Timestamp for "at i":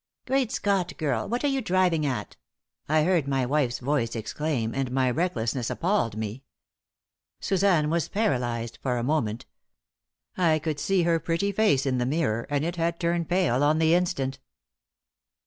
2.07-3.03